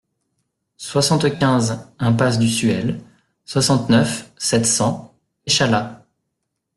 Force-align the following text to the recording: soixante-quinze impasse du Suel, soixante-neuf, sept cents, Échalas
soixante-quinze 0.77 1.93
impasse 1.99 2.39
du 2.39 2.49
Suel, 2.49 3.03
soixante-neuf, 3.45 4.31
sept 4.35 4.65
cents, 4.65 5.13
Échalas 5.45 6.01